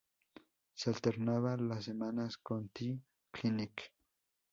[0.73, 3.93] Se alternaba las semanas con The Clinic.